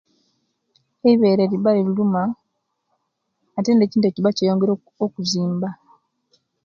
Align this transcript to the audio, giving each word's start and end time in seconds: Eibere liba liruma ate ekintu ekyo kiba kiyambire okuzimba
Eibere 1.07 1.43
liba 1.51 1.71
liruma 1.77 2.23
ate 3.57 3.69
ekintu 3.85 4.05
ekyo 4.05 4.09
kiba 4.15 4.35
kiyambire 4.37 4.73
okuzimba 5.05 5.69